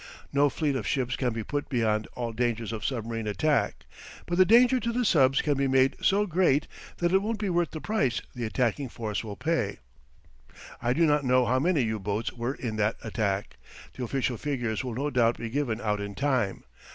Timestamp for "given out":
15.51-16.01